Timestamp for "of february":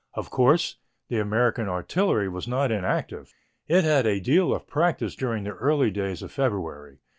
6.23-6.97